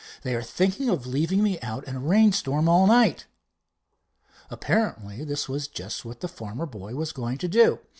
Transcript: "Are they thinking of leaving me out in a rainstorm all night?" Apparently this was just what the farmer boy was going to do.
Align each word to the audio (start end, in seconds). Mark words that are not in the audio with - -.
"Are 0.25 0.31
they 0.31 0.41
thinking 0.41 0.89
of 0.89 1.05
leaving 1.05 1.43
me 1.43 1.59
out 1.61 1.87
in 1.87 1.95
a 1.95 1.99
rainstorm 1.99 2.67
all 2.67 2.87
night?" 2.87 3.27
Apparently 4.49 5.23
this 5.23 5.47
was 5.47 5.67
just 5.67 6.03
what 6.05 6.21
the 6.21 6.27
farmer 6.27 6.65
boy 6.65 6.95
was 6.95 7.11
going 7.11 7.37
to 7.37 7.47
do. 7.47 7.77